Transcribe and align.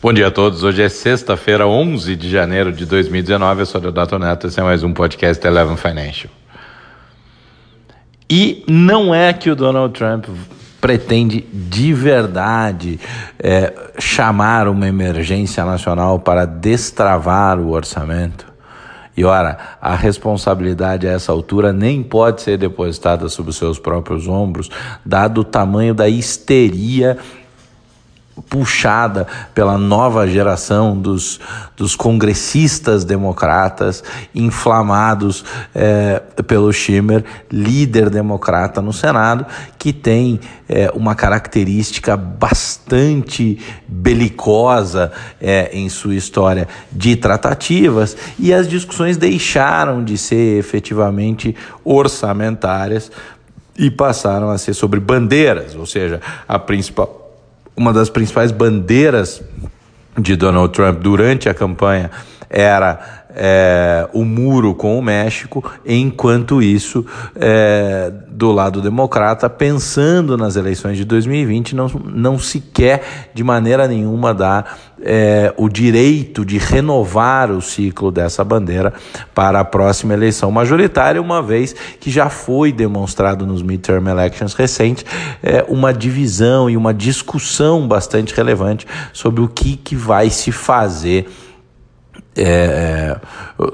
Bom 0.00 0.12
dia 0.12 0.28
a 0.28 0.30
todos. 0.30 0.62
Hoje 0.62 0.80
é 0.80 0.88
sexta-feira, 0.88 1.66
11 1.66 2.14
de 2.14 2.30
janeiro 2.30 2.72
de 2.72 2.86
2019. 2.86 3.62
Eu 3.62 3.66
sou 3.66 3.80
o 3.80 3.90
Dato 3.90 4.16
Neto. 4.16 4.46
Esse 4.46 4.60
é 4.60 4.62
mais 4.62 4.84
um 4.84 4.92
podcast 4.92 5.44
Eleven 5.44 5.76
Financial. 5.76 6.32
E 8.30 8.64
não 8.68 9.12
é 9.12 9.32
que 9.32 9.50
o 9.50 9.56
Donald 9.56 9.92
Trump 9.92 10.26
pretende 10.80 11.40
de 11.52 11.92
verdade 11.92 13.00
é, 13.40 13.74
chamar 13.98 14.68
uma 14.68 14.86
emergência 14.86 15.64
nacional 15.64 16.20
para 16.20 16.46
destravar 16.46 17.58
o 17.58 17.72
orçamento. 17.72 18.46
E 19.16 19.24
ora, 19.24 19.58
a 19.82 19.96
responsabilidade 19.96 21.08
a 21.08 21.10
essa 21.10 21.32
altura 21.32 21.72
nem 21.72 22.04
pode 22.04 22.40
ser 22.40 22.56
depositada 22.56 23.28
sobre 23.28 23.50
os 23.50 23.56
seus 23.56 23.76
próprios 23.76 24.28
ombros, 24.28 24.70
dado 25.04 25.40
o 25.40 25.44
tamanho 25.44 25.92
da 25.92 26.08
histeria 26.08 27.18
puxada 28.48 29.26
pela 29.54 29.76
nova 29.78 30.26
geração 30.26 30.96
dos, 30.96 31.40
dos 31.76 31.94
congressistas 31.96 33.04
democratas, 33.04 34.02
inflamados 34.34 35.44
é, 35.74 36.20
pelo 36.46 36.72
Schimmer, 36.72 37.24
líder 37.50 38.10
democrata 38.10 38.80
no 38.80 38.92
Senado, 38.92 39.46
que 39.78 39.92
tem 39.92 40.40
é, 40.68 40.90
uma 40.94 41.14
característica 41.14 42.16
bastante 42.16 43.58
belicosa 43.86 45.12
é, 45.40 45.70
em 45.72 45.88
sua 45.88 46.14
história 46.14 46.68
de 46.92 47.16
tratativas, 47.16 48.16
e 48.38 48.52
as 48.52 48.68
discussões 48.68 49.16
deixaram 49.16 50.04
de 50.04 50.18
ser 50.18 50.58
efetivamente 50.58 51.54
orçamentárias 51.84 53.10
e 53.78 53.90
passaram 53.90 54.50
a 54.50 54.58
ser 54.58 54.74
sobre 54.74 54.98
bandeiras, 54.98 55.76
ou 55.76 55.86
seja, 55.86 56.20
a 56.48 56.58
principal 56.58 57.17
uma 57.78 57.92
das 57.92 58.10
principais 58.10 58.50
bandeiras 58.50 59.40
de 60.18 60.34
Donald 60.34 60.72
Trump 60.72 60.98
durante 60.98 61.48
a 61.48 61.54
campanha 61.54 62.10
era 62.50 63.17
é, 63.40 64.08
o 64.12 64.24
muro 64.24 64.74
com 64.74 64.98
o 64.98 65.02
México, 65.02 65.64
enquanto 65.86 66.60
isso, 66.60 67.06
é, 67.36 68.12
do 68.28 68.50
lado 68.50 68.82
democrata, 68.82 69.48
pensando 69.48 70.36
nas 70.36 70.56
eleições 70.56 70.96
de 70.96 71.04
2020, 71.04 71.76
não, 71.76 71.88
não 71.88 72.38
se 72.38 72.60
quer 72.60 73.30
de 73.32 73.44
maneira 73.44 73.86
nenhuma 73.86 74.34
dar 74.34 74.76
é, 75.00 75.54
o 75.56 75.68
direito 75.68 76.44
de 76.44 76.58
renovar 76.58 77.52
o 77.52 77.62
ciclo 77.62 78.10
dessa 78.10 78.42
bandeira 78.42 78.92
para 79.32 79.60
a 79.60 79.64
próxima 79.64 80.14
eleição 80.14 80.50
majoritária, 80.50 81.22
uma 81.22 81.40
vez 81.40 81.74
que 82.00 82.10
já 82.10 82.28
foi 82.28 82.72
demonstrado 82.72 83.46
nos 83.46 83.62
midterm 83.62 84.08
elections 84.08 84.54
recentes 84.54 85.04
é, 85.42 85.64
uma 85.68 85.92
divisão 85.92 86.68
e 86.68 86.76
uma 86.76 86.92
discussão 86.92 87.86
bastante 87.86 88.34
relevante 88.34 88.86
sobre 89.12 89.42
o 89.42 89.48
que, 89.48 89.76
que 89.76 89.94
vai 89.94 90.30
se 90.30 90.50
fazer 90.50 91.28
é, 92.36 92.42
é 92.42 93.20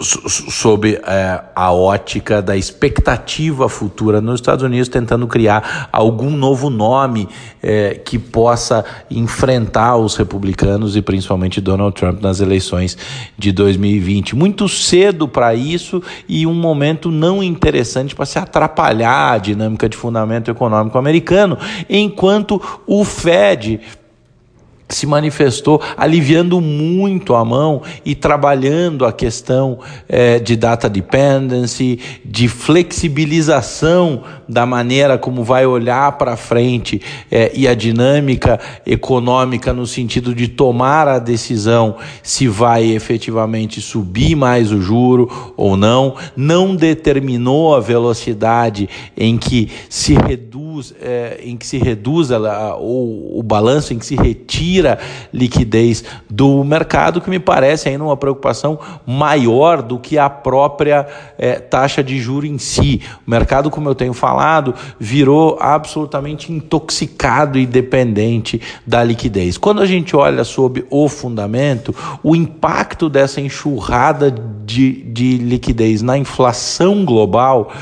sob 0.00 1.00
é, 1.06 1.40
a 1.54 1.72
ótica 1.72 2.42
da 2.42 2.56
expectativa 2.56 3.68
futura 3.68 4.20
nos 4.20 4.40
Estados 4.40 4.62
Unidos, 4.62 4.88
tentando 4.88 5.26
criar 5.26 5.88
algum 5.92 6.30
novo 6.30 6.68
nome 6.68 7.28
é, 7.62 7.94
que 7.94 8.18
possa 8.18 8.84
enfrentar 9.10 9.96
os 9.96 10.16
republicanos 10.16 10.96
e 10.96 11.02
principalmente 11.02 11.60
Donald 11.60 11.94
Trump 11.94 12.20
nas 12.20 12.40
eleições 12.40 12.98
de 13.38 13.52
2020. 13.52 14.36
Muito 14.36 14.68
cedo 14.68 15.26
para 15.26 15.54
isso 15.54 16.02
e 16.28 16.46
um 16.46 16.54
momento 16.54 17.10
não 17.10 17.42
interessante 17.42 18.14
para 18.14 18.26
se 18.26 18.38
atrapalhar 18.38 19.32
a 19.32 19.38
dinâmica 19.38 19.88
de 19.88 19.96
fundamento 19.96 20.50
econômico 20.50 20.98
americano, 20.98 21.56
enquanto 21.88 22.60
o 22.86 23.04
Fed 23.04 23.80
se 24.90 25.06
manifestou 25.06 25.80
aliviando 25.96 26.60
muito 26.60 27.34
a 27.34 27.44
mão 27.44 27.82
e 28.04 28.14
trabalhando 28.14 29.04
a 29.04 29.12
questão 29.12 29.78
é, 30.08 30.38
de 30.38 30.56
data 30.56 30.88
dependency, 30.88 31.98
de 32.24 32.48
flexibilização 32.48 34.22
da 34.48 34.66
maneira 34.66 35.16
como 35.16 35.44
vai 35.44 35.64
olhar 35.64 36.12
para 36.18 36.36
frente 36.36 37.00
é, 37.30 37.52
e 37.54 37.68
a 37.68 37.74
dinâmica 37.74 38.58
econômica 38.84 39.72
no 39.72 39.86
sentido 39.86 40.34
de 40.34 40.48
tomar 40.48 41.06
a 41.06 41.18
decisão 41.18 41.96
se 42.22 42.48
vai 42.48 42.90
efetivamente 42.90 43.80
subir 43.80 44.34
mais 44.34 44.72
o 44.72 44.80
juro 44.80 45.52
ou 45.56 45.76
não, 45.76 46.16
não 46.36 46.74
determinou 46.74 47.74
a 47.74 47.80
velocidade 47.80 48.88
em 49.16 49.38
que 49.38 49.70
se 49.88 50.14
reduz, 50.14 50.94
é, 51.00 51.40
em 51.44 51.56
que 51.56 51.66
se 51.66 51.78
reduz 51.78 52.30
o 52.30 53.42
balanço 53.44 53.92
em 53.92 53.98
que 53.98 54.06
se 54.06 54.16
retira 54.16 54.79
tira 54.80 54.98
liquidez 55.32 56.02
do 56.28 56.64
mercado, 56.64 57.20
que 57.20 57.28
me 57.28 57.38
parece 57.38 57.88
ainda 57.88 58.02
uma 58.02 58.16
preocupação 58.16 58.78
maior 59.06 59.82
do 59.82 59.98
que 59.98 60.16
a 60.16 60.30
própria 60.30 61.06
é, 61.38 61.54
taxa 61.54 62.02
de 62.02 62.18
juro 62.18 62.46
em 62.46 62.58
si. 62.58 63.02
O 63.26 63.30
mercado, 63.30 63.70
como 63.70 63.88
eu 63.88 63.94
tenho 63.94 64.14
falado, 64.14 64.74
virou 64.98 65.58
absolutamente 65.60 66.50
intoxicado 66.50 67.58
e 67.58 67.66
dependente 67.66 68.60
da 68.86 69.04
liquidez. 69.04 69.58
Quando 69.58 69.82
a 69.82 69.86
gente 69.86 70.16
olha 70.16 70.44
sobre 70.44 70.86
o 70.88 71.08
fundamento, 71.08 71.94
o 72.22 72.34
impacto 72.34 73.08
dessa 73.10 73.40
enxurrada 73.40 74.34
de, 74.64 75.02
de 75.02 75.36
liquidez 75.36 76.00
na 76.00 76.16
inflação 76.16 77.04
global. 77.04 77.72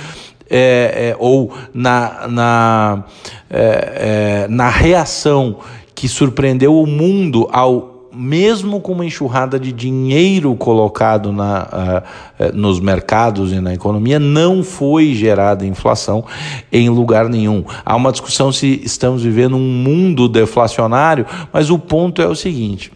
É, 0.51 1.11
é, 1.11 1.17
ou 1.19 1.53
na, 1.75 2.27
na, 2.27 3.05
é, 3.51 4.47
na 4.49 4.71
reação 4.71 5.59
que 5.99 6.07
surpreendeu 6.07 6.81
o 6.81 6.87
mundo 6.87 7.49
ao 7.51 8.09
mesmo 8.15 8.81
com 8.81 8.93
uma 8.93 9.05
enxurrada 9.05 9.59
de 9.59 9.73
dinheiro 9.73 10.55
colocado 10.55 11.33
na, 11.33 12.05
uh, 12.39 12.57
nos 12.57 12.79
mercados 12.79 13.53
e 13.53 13.59
na 13.59 13.75
economia, 13.75 14.21
não 14.21 14.63
foi 14.63 15.13
gerada 15.13 15.67
inflação 15.67 16.25
em 16.71 16.89
lugar 16.89 17.29
nenhum. 17.29 17.65
Há 17.85 17.97
uma 17.97 18.13
discussão 18.13 18.53
se 18.53 18.81
estamos 18.85 19.25
vivendo 19.25 19.57
um 19.57 19.59
mundo 19.59 20.29
deflacionário, 20.29 21.27
mas 21.53 21.69
o 21.69 21.81
ponto 21.81 22.23
é 22.23 22.29
o 22.29 22.35
seguinte: 22.37 22.93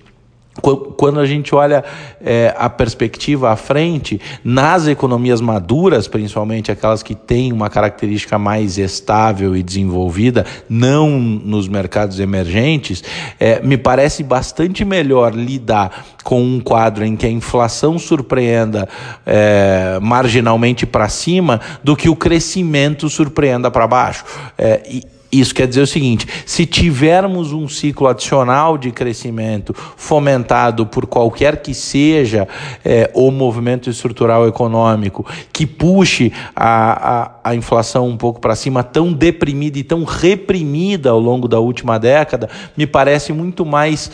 quando 0.60 1.18
a 1.18 1.24
gente 1.24 1.54
olha 1.54 1.82
é, 2.20 2.54
a 2.58 2.68
perspectiva 2.68 3.50
à 3.50 3.56
frente, 3.56 4.20
nas 4.44 4.86
economias 4.86 5.40
maduras, 5.40 6.06
principalmente 6.06 6.70
aquelas 6.70 7.02
que 7.02 7.14
têm 7.14 7.52
uma 7.52 7.70
característica 7.70 8.38
mais 8.38 8.76
estável 8.76 9.56
e 9.56 9.62
desenvolvida, 9.62 10.44
não 10.68 11.08
nos 11.18 11.68
mercados 11.68 12.20
emergentes, 12.20 13.02
é, 13.40 13.62
me 13.62 13.78
parece 13.78 14.22
bastante 14.22 14.84
melhor 14.84 15.34
lidar 15.34 16.04
com 16.22 16.42
um 16.42 16.60
quadro 16.60 17.04
em 17.04 17.16
que 17.16 17.26
a 17.26 17.30
inflação 17.30 17.98
surpreenda 17.98 18.86
é, 19.24 19.98
marginalmente 20.02 20.84
para 20.84 21.08
cima 21.08 21.60
do 21.82 21.96
que 21.96 22.10
o 22.10 22.16
crescimento 22.16 23.08
surpreenda 23.08 23.70
para 23.70 23.86
baixo. 23.86 24.24
É, 24.58 24.82
e, 24.86 25.02
isso 25.32 25.54
quer 25.54 25.66
dizer 25.66 25.80
o 25.80 25.86
seguinte: 25.86 26.26
se 26.44 26.66
tivermos 26.66 27.52
um 27.52 27.66
ciclo 27.66 28.06
adicional 28.06 28.76
de 28.76 28.90
crescimento 28.90 29.74
fomentado 29.96 30.84
por 30.84 31.06
qualquer 31.06 31.62
que 31.62 31.72
seja 31.72 32.46
é, 32.84 33.10
o 33.14 33.30
movimento 33.30 33.88
estrutural 33.88 34.46
econômico 34.46 35.24
que 35.50 35.66
puxe 35.66 36.32
a, 36.54 37.40
a, 37.42 37.50
a 37.50 37.54
inflação 37.54 38.08
um 38.08 38.16
pouco 38.16 38.40
para 38.40 38.54
cima, 38.54 38.82
tão 38.82 39.10
deprimida 39.10 39.78
e 39.78 39.82
tão 39.82 40.04
reprimida 40.04 41.08
ao 41.08 41.18
longo 41.18 41.48
da 41.48 41.58
última 41.58 41.98
década, 41.98 42.50
me 42.76 42.86
parece 42.86 43.32
muito 43.32 43.64
mais 43.64 44.10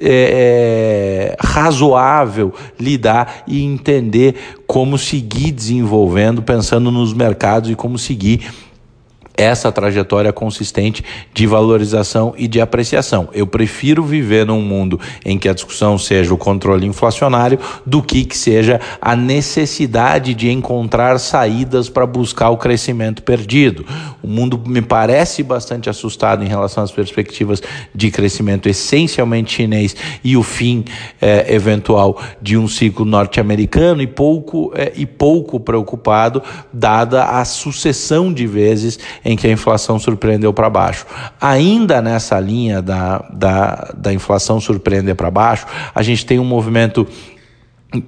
é, 0.00 1.34
é, 1.34 1.36
razoável 1.38 2.52
lidar 2.80 3.44
e 3.46 3.62
entender 3.62 4.56
como 4.66 4.96
seguir 4.96 5.52
desenvolvendo, 5.52 6.42
pensando 6.42 6.90
nos 6.90 7.12
mercados 7.12 7.70
e 7.70 7.74
como 7.74 7.98
seguir 7.98 8.50
essa 9.36 9.72
trajetória 9.72 10.32
consistente 10.32 11.04
de 11.32 11.46
valorização 11.46 12.34
e 12.36 12.46
de 12.46 12.60
apreciação. 12.60 13.28
Eu 13.32 13.46
prefiro 13.46 14.04
viver 14.04 14.46
num 14.46 14.62
mundo 14.62 15.00
em 15.24 15.38
que 15.38 15.48
a 15.48 15.54
discussão 15.54 15.98
seja 15.98 16.32
o 16.32 16.38
controle 16.38 16.86
inflacionário 16.86 17.58
do 17.84 18.02
que 18.02 18.24
que 18.24 18.36
seja 18.36 18.80
a 19.00 19.16
necessidade 19.16 20.34
de 20.34 20.50
encontrar 20.50 21.18
saídas 21.18 21.88
para 21.88 22.06
buscar 22.06 22.50
o 22.50 22.56
crescimento 22.56 23.22
perdido. 23.22 23.84
O 24.22 24.28
mundo 24.28 24.60
me 24.64 24.80
parece 24.80 25.42
bastante 25.42 25.90
assustado 25.90 26.44
em 26.44 26.48
relação 26.48 26.84
às 26.84 26.92
perspectivas 26.92 27.62
de 27.94 28.10
crescimento 28.10 28.68
essencialmente 28.68 29.54
chinês 29.54 29.96
e 30.22 30.36
o 30.36 30.42
fim 30.42 30.84
é, 31.20 31.52
eventual 31.52 32.20
de 32.40 32.56
um 32.56 32.68
ciclo 32.68 33.04
norte-americano 33.04 34.00
e 34.00 34.06
pouco 34.06 34.72
é, 34.74 34.92
e 34.96 35.06
pouco 35.06 35.58
preocupado 35.58 36.42
dada 36.72 37.24
a 37.24 37.44
sucessão 37.44 38.32
de 38.32 38.46
vezes 38.46 38.98
em 39.24 39.36
que 39.36 39.46
a 39.46 39.50
inflação 39.50 39.98
surpreendeu 39.98 40.52
para 40.52 40.68
baixo. 40.68 41.06
Ainda 41.40 42.02
nessa 42.02 42.38
linha 42.38 42.82
da, 42.82 43.24
da, 43.30 43.92
da 43.96 44.12
inflação 44.12 44.60
surpreender 44.60 45.14
para 45.14 45.30
baixo, 45.30 45.66
a 45.94 46.02
gente 46.02 46.26
tem 46.26 46.38
um 46.38 46.44
movimento 46.44 47.06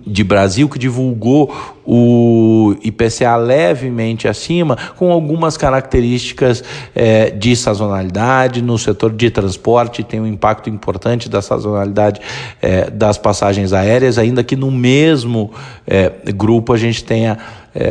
de 0.06 0.24
Brasil 0.24 0.68
que 0.68 0.78
divulgou 0.78 1.54
o 1.86 2.74
IPCA 2.82 3.36
levemente 3.36 4.26
acima, 4.26 4.76
com 4.96 5.12
algumas 5.12 5.56
características 5.56 6.64
é, 6.94 7.30
de 7.30 7.54
sazonalidade. 7.54 8.60
No 8.60 8.76
setor 8.76 9.12
de 9.12 9.30
transporte 9.30 10.02
tem 10.02 10.20
um 10.20 10.26
impacto 10.26 10.68
importante 10.68 11.28
da 11.28 11.40
sazonalidade 11.40 12.20
é, 12.60 12.90
das 12.90 13.16
passagens 13.16 13.72
aéreas, 13.72 14.18
ainda 14.18 14.42
que 14.42 14.56
no 14.56 14.70
mesmo 14.70 15.52
é, 15.86 16.10
grupo 16.34 16.72
a 16.72 16.76
gente 16.76 17.04
tenha 17.04 17.38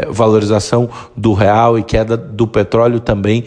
valorização 0.09 0.89
do 1.15 1.33
real 1.33 1.77
e 1.77 1.83
queda 1.83 2.17
do 2.17 2.47
petróleo 2.47 2.99
também 2.99 3.43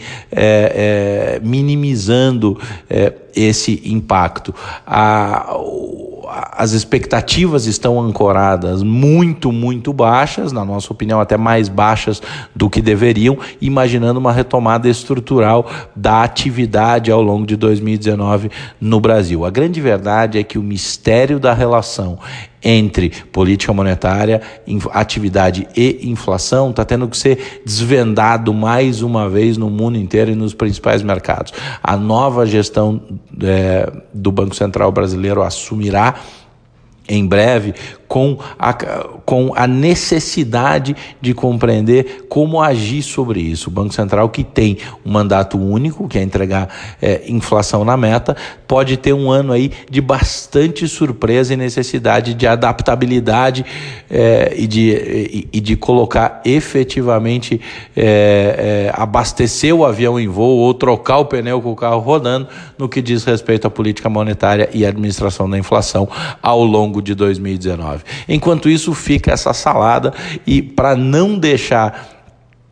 minimizando 1.43 2.57
esse 3.35 3.81
impacto. 3.83 4.55
A, 4.87 5.53
as 6.29 6.71
expectativas 6.73 7.65
estão 7.65 7.99
ancoradas 7.99 8.83
muito, 8.83 9.51
muito 9.51 9.91
baixas, 9.91 10.51
na 10.51 10.63
nossa 10.63 10.91
opinião, 10.91 11.19
até 11.19 11.37
mais 11.37 11.67
baixas 11.67 12.21
do 12.55 12.69
que 12.69 12.81
deveriam, 12.81 13.37
imaginando 13.61 14.19
uma 14.19 14.31
retomada 14.31 14.87
estrutural 14.87 15.69
da 15.95 16.23
atividade 16.23 17.11
ao 17.11 17.21
longo 17.21 17.45
de 17.45 17.55
2019 17.55 18.51
no 18.79 18.99
Brasil. 18.99 19.45
A 19.45 19.49
grande 19.49 19.81
verdade 19.81 20.37
é 20.37 20.43
que 20.43 20.57
o 20.57 20.63
mistério 20.63 21.39
da 21.39 21.53
relação 21.53 22.19
entre 22.63 23.09
política 23.31 23.73
monetária, 23.73 24.41
atividade 24.91 25.67
e 25.75 26.09
inflação 26.09 26.69
está 26.69 26.83
tendo 26.83 27.07
que 27.07 27.17
ser 27.17 27.61
desvendado 27.65 28.53
mais 28.53 29.01
uma 29.01 29.29
vez 29.29 29.57
no 29.57 29.69
mundo 29.69 29.97
inteiro 29.97 30.31
e 30.31 30.35
nos 30.35 30.53
principais 30.53 31.01
mercados. 31.01 31.53
A 31.81 31.95
nova 31.95 32.45
gestão 32.45 33.01
é, 33.41 33.91
do 34.13 34.31
Banco 34.31 34.55
Central 34.55 34.91
brasileiro 34.91 35.41
assumirá 35.41 36.15
em 37.07 37.25
breve 37.25 37.73
com 38.09 38.39
a, 38.57 38.73
com 39.23 39.53
a 39.55 39.67
necessidade 39.67 40.95
de 41.21 41.33
compreender 41.35 42.25
como 42.27 42.59
agir 42.59 43.03
sobre 43.03 43.39
isso. 43.39 43.69
O 43.69 43.71
Banco 43.71 43.93
Central, 43.93 44.27
que 44.29 44.43
tem 44.43 44.79
um 45.05 45.11
mandato 45.11 45.59
único, 45.59 46.07
que 46.07 46.17
é 46.17 46.23
entregar 46.23 46.67
é, 46.99 47.21
inflação 47.27 47.85
na 47.85 47.95
meta, 47.95 48.35
pode 48.67 48.97
ter 48.97 49.13
um 49.13 49.29
ano 49.29 49.53
aí 49.53 49.71
de 49.89 50.01
bastante 50.01 50.87
surpresa 50.87 51.53
e 51.53 51.57
necessidade 51.57 52.33
de 52.33 52.47
adaptabilidade 52.47 53.63
é, 54.09 54.55
e, 54.57 54.65
de, 54.65 54.89
e, 54.89 55.47
e, 55.53 55.59
de 55.61 55.75
colocar 55.75 56.41
efetivamente 56.43 57.61
é, 57.95 58.89
é, 58.89 58.91
abastecer 58.99 59.73
o 59.73 59.85
avião 59.85 60.19
em 60.19 60.27
voo 60.27 60.57
ou 60.57 60.73
trocar 60.73 61.19
o 61.19 61.25
pneu 61.25 61.61
com 61.61 61.71
o 61.71 61.75
carro 61.75 61.99
rodando 61.99 62.47
no 62.75 62.89
que 62.89 63.03
diz 63.03 63.23
respeito 63.23 63.67
à 63.67 63.69
política 63.69 64.09
monetária 64.09 64.67
e 64.73 64.83
administração 64.83 65.47
da 65.47 65.59
inflação 65.59 66.09
ao 66.41 66.63
longo 66.63 67.03
de 67.03 67.13
2019. 67.13 67.98
Enquanto 68.27 68.69
isso, 68.69 68.93
fica 68.93 69.31
essa 69.31 69.53
salada 69.53 70.13
e 70.45 70.61
para 70.61 70.95
não 70.95 71.37
deixar 71.37 72.19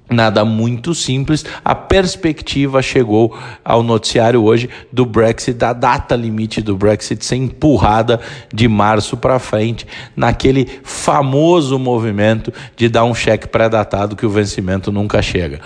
Nada 0.09 0.45
muito 0.45 0.95
simples. 0.95 1.44
A 1.65 1.75
perspectiva 1.75 2.81
chegou 2.81 3.38
ao 3.63 3.83
noticiário 3.83 4.41
hoje 4.41 4.69
do 4.91 5.06
Brexit, 5.06 5.57
da 5.57 5.74
data 5.74 6.15
limite 6.15 6.62
do 6.62 6.77
Brexit 6.77 7.25
ser 7.25 7.35
empurrada 7.35 8.19
de 8.53 8.69
março 8.69 9.18
para 9.18 9.38
frente, 9.38 9.85
naquele 10.15 10.79
famoso 10.81 11.77
movimento 11.77 12.53
de 12.77 12.88
dar 12.88 13.03
um 13.03 13.13
cheque 13.13 13.50
pré-datado 13.50 14.15
que 14.15 14.25
o 14.25 14.29
vencimento 14.29 14.94
nunca 14.94 15.21
chega. 15.21 15.59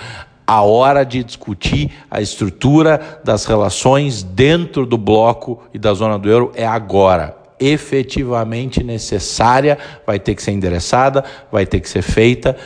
A 0.48 0.64
hora 0.64 1.04
de 1.04 1.24
discutir 1.24 1.92
a 2.10 2.20
estrutura 2.20 3.22
das 3.24 3.46
relações 3.46 4.24
dentro 4.24 4.88
do 4.88 4.98
bloco 4.98 5.62
e 5.72 5.78
da 5.78 5.94
zona 5.94 6.18
do 6.18 6.28
euro 6.28 6.52
é 6.56 6.66
agora 6.66 7.41
efetivamente 7.62 8.84
necessária, 8.84 9.78
vai 10.06 10.20
ter 10.20 10.36
que 10.36 10.42
ser 10.42 10.52
endereçada, 10.52 11.24
vai 11.52 11.66
ter 11.66 11.80
que 11.80 11.88
ser 11.88 12.02
feita 12.02 12.58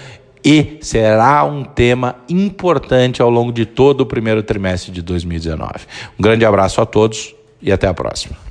e 0.44 0.78
será 0.82 1.44
um 1.44 1.64
tema 1.64 2.16
importante 2.30 3.22
ao 3.22 3.30
longo 3.30 3.52
de 3.52 3.66
todo 3.66 4.02
o 4.02 4.06
primeiro 4.06 4.42
trimestre 4.42 4.92
de 4.92 5.02
2019. 5.02 5.72
Um 6.18 6.22
grande 6.22 6.46
abraço 6.46 6.80
a 6.80 6.86
todos 6.86 7.36
e 7.62 7.72
até 7.72 7.88
a 7.88 7.94
próxima. 7.94 8.45